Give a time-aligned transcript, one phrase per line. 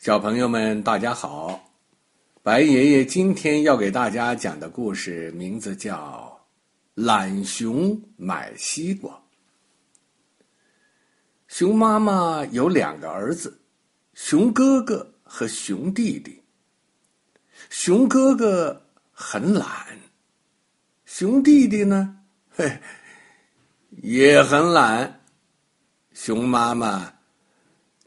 [0.00, 1.62] 小朋友们，大家好！
[2.42, 6.40] 白爷爷今天要给大家讲的故事名字叫
[7.04, 9.12] 《懒熊买西瓜》。
[11.48, 13.60] 熊妈妈有两个儿子，
[14.14, 16.42] 熊哥哥和熊弟弟。
[17.68, 19.68] 熊哥哥很懒，
[21.04, 22.16] 熊弟弟呢，
[22.48, 22.80] 嘿，
[24.00, 25.20] 也很懒。
[26.14, 27.19] 熊妈妈。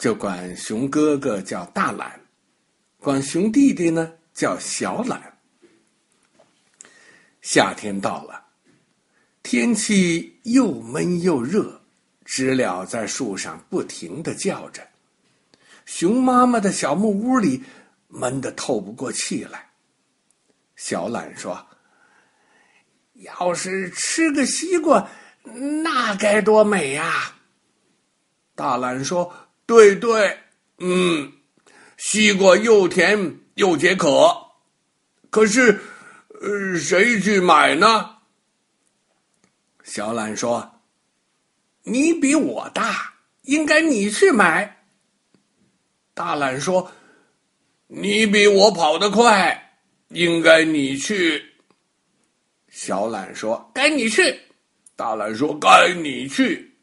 [0.03, 2.19] 就管熊哥哥叫大懒，
[2.99, 5.37] 管熊弟弟呢叫小懒。
[7.41, 8.47] 夏天到了，
[9.43, 11.81] 天气又闷又热，
[12.25, 14.85] 知了在树上不停的叫着。
[15.85, 17.63] 熊妈妈的小木屋里
[18.09, 19.69] 闷得透不过气来。
[20.75, 21.65] 小懒说
[23.23, 25.09] ：“要是吃个西瓜，
[25.81, 27.35] 那该多美呀！”
[28.53, 29.33] 大懒说。
[29.73, 30.37] 对对，
[30.77, 31.33] 嗯，
[31.97, 34.31] 西瓜又甜又解渴，
[35.31, 35.81] 可是，
[36.41, 38.17] 呃，谁去买呢？
[39.83, 40.79] 小懒说
[41.85, 44.85] ：“你比我大，应该你去买。”
[46.13, 46.91] 大懒说
[47.87, 49.73] ：“你比我跑得快，
[50.09, 51.43] 应该你去。”
[52.69, 54.39] 小懒说：“该你去。”
[54.95, 56.77] 大懒说：“该你去。”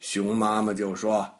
[0.00, 1.37] 熊妈妈就说。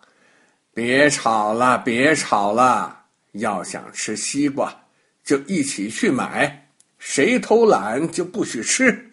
[0.79, 3.01] 别吵了，别吵了！
[3.33, 4.73] 要想吃西瓜，
[5.25, 6.69] 就一起去买。
[7.01, 9.11] 谁偷懒就不许吃。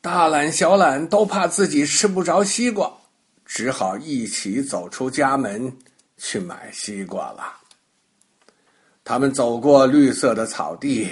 [0.00, 2.88] 大懒、小懒都怕自己吃不着西瓜，
[3.44, 5.76] 只好一起走出家门
[6.16, 7.52] 去买西瓜了。
[9.02, 11.10] 他们走过绿色的草地，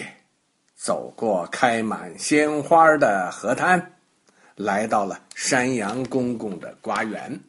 [0.76, 3.92] 走过开满鲜花的河滩，
[4.54, 7.40] 来到了山羊公公的瓜园。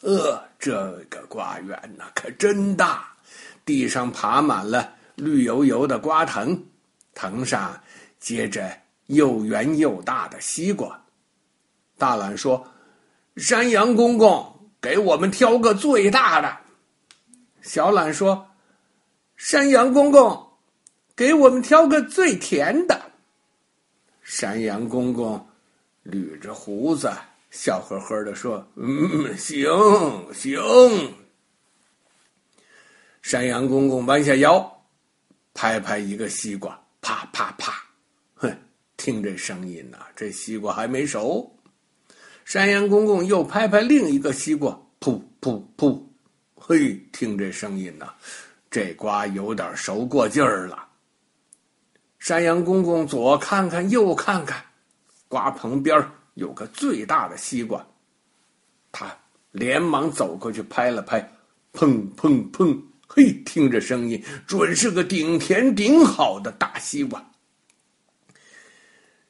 [0.00, 3.12] 呃，这个瓜园呐，可真大，
[3.64, 6.56] 地上爬满了绿油油的瓜藤，
[7.14, 7.80] 藤上
[8.20, 8.70] 结着
[9.06, 11.00] 又圆又大的西瓜。
[11.96, 12.64] 大懒说
[13.36, 16.56] ：“山羊公公，给我们挑个最大的。”
[17.60, 18.48] 小懒说
[19.36, 20.48] ：“山羊公公，
[21.16, 23.02] 给我们挑个最甜的。”
[24.22, 25.44] 山羊公公
[26.04, 27.10] 捋着胡子。
[27.50, 29.66] 笑呵呵的说：“嗯，行
[30.32, 30.60] 行。”
[33.22, 34.84] 山羊公公弯下腰，
[35.52, 37.72] 拍拍一个西瓜，啪啪啪，
[38.34, 38.56] 哼，
[38.96, 41.54] 听这声音呐，这西瓜还没熟。
[42.44, 46.02] 山羊公公又拍拍另一个西瓜，噗噗噗，
[46.54, 48.14] 嘿，听这声音呐，
[48.70, 50.86] 这瓜有点熟过劲儿了。
[52.18, 54.64] 山羊公公左看看右看看，
[55.28, 56.10] 瓜棚边儿。
[56.38, 57.84] 有个最大的西瓜，
[58.92, 59.12] 他
[59.50, 61.20] 连忙走过去拍了拍，
[61.72, 62.80] 砰砰砰！
[63.08, 67.20] 嘿，听着声音，准是个顶甜顶好的大西瓜。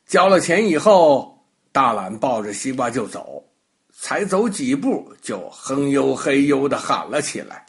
[0.05, 1.43] 交了钱以后，
[1.73, 3.43] 大懒抱着西瓜就走，
[3.91, 7.65] 才走几步，就哼悠嘿悠的喊了起来。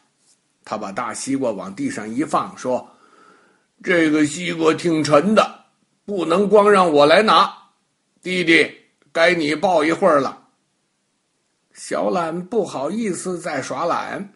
[0.66, 2.86] 他把大西瓜往地上一放，说
[3.82, 5.64] ：“这个西瓜挺沉的，
[6.04, 7.50] 不能光让我来拿，
[8.22, 8.70] 弟弟。”
[9.12, 10.48] 该你抱一会儿了。
[11.74, 14.34] 小懒不好意思再耍懒，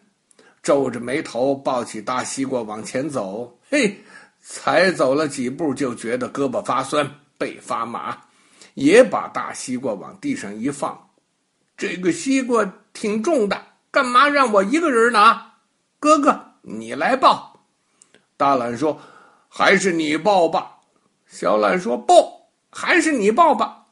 [0.62, 3.58] 皱着眉头抱起大西瓜往前走。
[3.68, 4.02] 嘿，
[4.40, 8.18] 才走了几步，就觉得胳膊发酸，背发麻，
[8.74, 11.10] 也把大西瓜往地上一放。
[11.76, 13.60] 这个西瓜挺重的，
[13.90, 15.54] 干嘛让我一个人拿？
[15.98, 17.60] 哥哥，你来抱。
[18.36, 19.00] 大懒说
[19.48, 20.78] ：“还是你抱吧。”
[21.26, 23.83] 小懒说：“不，还是你抱吧。”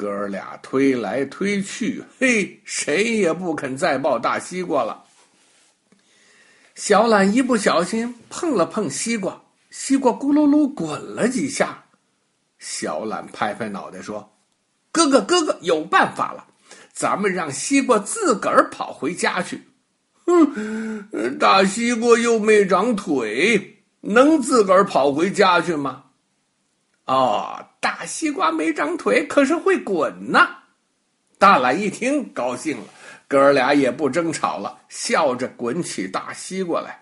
[0.00, 5.04] 哥俩推来推去，嘿，谁也不肯再抱大西瓜了。
[6.74, 11.84] 小懒一不小心碰了碰西瓜，西瓜咕噜噜滚了几下。
[12.58, 14.32] 小懒拍拍脑袋说
[14.90, 16.46] ：“哥哥，哥哥，有办法了，
[16.94, 19.62] 咱们让西瓜自个儿跑回家去。”
[20.24, 26.04] 哼，大西瓜又没长腿，能自个儿跑回家去吗？
[27.04, 27.66] 哦。
[27.80, 30.48] 大西瓜没长腿，可是会滚呢。
[31.38, 32.84] 大懒一听高兴了，
[33.26, 37.00] 哥儿俩也不争吵了，笑着滚起大西瓜来。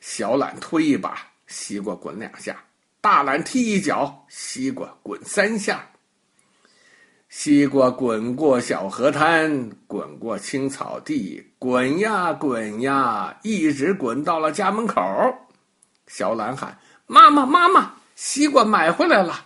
[0.00, 2.54] 小懒推一把，西瓜滚两下；
[3.00, 5.86] 大懒踢一脚，西瓜滚三下。
[7.28, 15.02] 西瓜滚过小河滩，滚过青草地，滚呀滚呀，一直滚到了家门口。
[16.06, 19.44] 小懒喊：“妈妈，妈妈，西瓜买回来了。”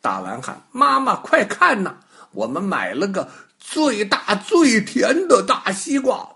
[0.00, 1.96] 大懒喊：“妈妈，快看呐！
[2.32, 6.28] 我们买了个最大最甜的大西瓜。”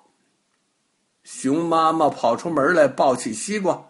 [1.24, 3.82] 熊妈妈跑出门来，抱起西瓜，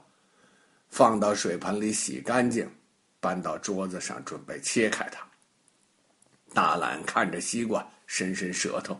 [0.88, 2.70] 放到水盆里洗干净，
[3.18, 5.26] 搬到桌子上，准备切开它。
[6.52, 8.96] 大懒看着西瓜，伸伸舌头，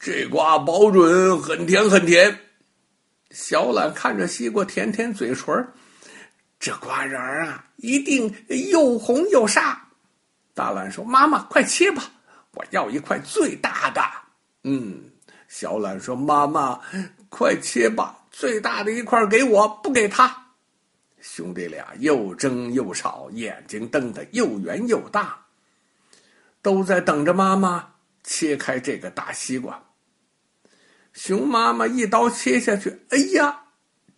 [0.00, 2.36] 这瓜保准很甜很甜。
[3.30, 5.68] 小懒看着西瓜，舔舔嘴唇，
[6.64, 8.34] 这瓜瓤啊，一定
[8.70, 9.78] 又红又沙。
[10.54, 12.04] 大懒说：“妈妈，快切吧，
[12.52, 14.00] 我要一块最大的。”
[14.64, 15.10] 嗯，
[15.46, 16.80] 小懒说：“妈妈，
[17.28, 20.46] 快切吧，最大的一块给我，不给他。”
[21.20, 25.44] 兄弟俩又争又吵，眼睛瞪得又圆又大，
[26.62, 29.82] 都在等着妈妈切开这个大西瓜。
[31.12, 33.63] 熊妈妈一刀切下去，哎呀，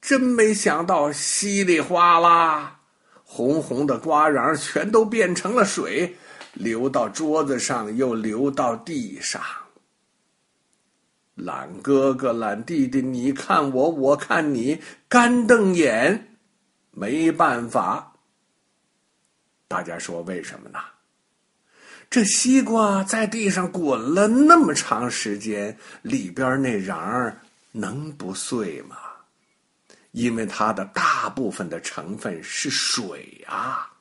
[0.01, 2.81] 真没想到，稀里哗啦，
[3.25, 6.17] 红红的瓜瓤全都变成了水，
[6.53, 9.43] 流到桌子上，又流到地上。
[11.35, 16.39] 懒哥哥、懒弟弟，你看我，我看你，干瞪眼，
[16.93, 18.15] 没办法。
[19.69, 20.79] 大家说为什么呢？
[22.09, 27.35] 这西瓜在地上滚了那么长时间，里边那瓤
[27.73, 28.97] 能不碎吗？
[30.17, 33.93] 因为它的大部分的成分是水啊！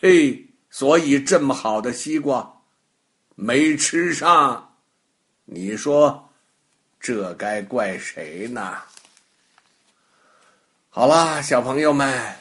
[0.00, 2.50] 嘿，所以这么好的西瓜
[3.34, 4.74] 没吃上，
[5.44, 6.30] 你说
[6.98, 8.78] 这该怪谁呢？
[10.88, 12.34] 好啦，小朋友们，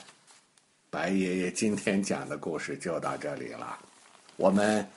[0.89, 3.77] 白爷爷今天讲的故事就到这里了。
[4.37, 4.89] 我们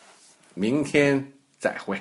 [0.54, 2.00] 明天再会。